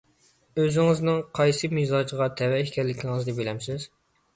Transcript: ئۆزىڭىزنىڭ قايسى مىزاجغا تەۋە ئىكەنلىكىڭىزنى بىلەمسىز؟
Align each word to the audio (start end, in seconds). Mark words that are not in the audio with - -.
ئۆزىڭىزنىڭ 0.61 1.21
قايسى 1.41 1.71
مىزاجغا 1.75 2.31
تەۋە 2.41 2.67
ئىكەنلىكىڭىزنى 2.67 3.41
بىلەمسىز؟ 3.41 3.93